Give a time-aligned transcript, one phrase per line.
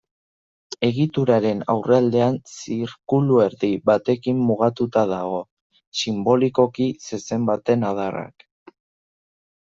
[0.85, 5.41] Egituraren aurrealdean zirkuluerdi batekin mugatuta dago,
[6.01, 8.47] sinbolikoki, zezen baten adarrak.